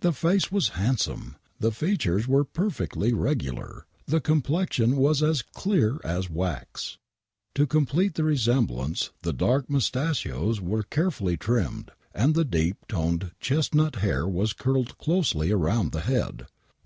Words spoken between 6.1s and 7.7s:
wax! To